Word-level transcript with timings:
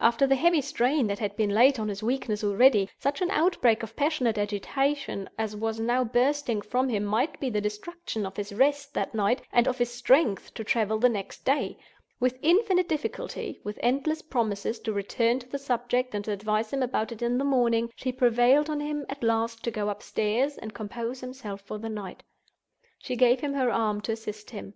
After 0.00 0.26
the 0.26 0.34
heavy 0.34 0.60
strain 0.62 1.06
that 1.06 1.20
had 1.20 1.36
been 1.36 1.50
laid 1.54 1.78
on 1.78 1.86
his 1.86 2.02
weakness 2.02 2.42
already, 2.42 2.90
such 2.98 3.22
an 3.22 3.30
outbreak 3.30 3.84
of 3.84 3.94
passionate 3.94 4.36
agitation 4.36 5.30
as 5.38 5.54
was 5.54 5.78
now 5.78 6.02
bursting 6.02 6.60
from 6.60 6.88
him 6.88 7.04
might 7.04 7.38
be 7.38 7.50
the 7.50 7.60
destruction 7.60 8.26
of 8.26 8.36
his 8.36 8.52
rest 8.52 8.94
that 8.94 9.14
night 9.14 9.42
and 9.52 9.68
of 9.68 9.78
his 9.78 9.92
strength 9.94 10.52
to 10.54 10.64
travel 10.64 10.98
the 10.98 11.08
next 11.08 11.44
day. 11.44 11.78
With 12.18 12.36
infinite 12.42 12.88
difficulty, 12.88 13.60
with 13.62 13.78
endless 13.80 14.22
promises 14.22 14.80
to 14.80 14.92
return 14.92 15.38
to 15.38 15.48
the 15.48 15.56
subject, 15.56 16.16
and 16.16 16.24
to 16.24 16.32
advise 16.32 16.72
him 16.72 16.82
about 16.82 17.12
it 17.12 17.22
in 17.22 17.38
the 17.38 17.44
morning, 17.44 17.92
she 17.94 18.10
prevailed 18.10 18.68
on 18.68 18.80
him, 18.80 19.06
at 19.08 19.22
last, 19.22 19.62
to 19.62 19.70
go 19.70 19.88
upstairs 19.88 20.58
and 20.58 20.74
compose 20.74 21.20
himself 21.20 21.60
for 21.60 21.78
the 21.78 21.88
night. 21.88 22.24
She 22.98 23.14
gave 23.14 23.38
him 23.38 23.54
her 23.54 23.70
arm 23.70 24.00
to 24.00 24.12
assist 24.14 24.50
him. 24.50 24.74